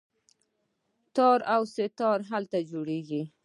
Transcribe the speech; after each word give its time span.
تار 1.15 1.39
او 1.55 1.61
سه 1.73 1.85
تار 1.99 2.19
هلته 2.31 2.57
جوړیږي. 2.71 3.21